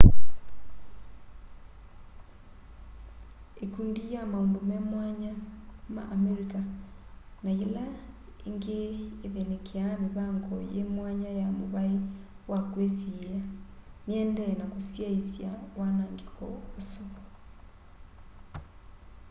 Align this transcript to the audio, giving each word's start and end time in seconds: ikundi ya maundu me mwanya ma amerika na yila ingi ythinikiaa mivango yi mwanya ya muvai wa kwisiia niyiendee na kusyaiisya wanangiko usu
ikundi 3.65 4.01
ya 4.13 4.21
maundu 4.31 4.59
me 4.69 4.77
mwanya 4.91 5.33
ma 5.95 6.03
amerika 6.15 6.59
na 7.43 7.51
yila 7.59 7.85
ingi 8.47 8.79
ythinikiaa 9.25 9.93
mivango 10.03 10.55
yi 10.73 10.81
mwanya 10.95 11.29
ya 11.41 11.47
muvai 11.57 11.97
wa 12.51 12.59
kwisiia 12.71 13.37
niyiendee 14.05 14.53
na 14.59 14.65
kusyaiisya 14.73 15.49
wanangiko 15.79 16.45
usu 16.79 17.03